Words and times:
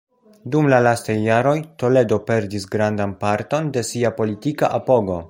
Dum 0.53 0.69
la 0.73 0.77
lastaj 0.85 1.17
jaroj, 1.25 1.53
Toledo 1.83 2.19
perdis 2.31 2.67
grandan 2.77 3.13
parton 3.25 3.71
de 3.77 3.85
sia 3.91 4.17
politika 4.23 4.77
apogo. 4.81 5.19